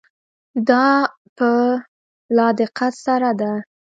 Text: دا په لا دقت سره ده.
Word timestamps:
دا 0.69 0.85
په 1.37 1.49
لا 2.37 2.47
دقت 2.61 2.93
سره 3.05 3.29
ده. 3.39 3.51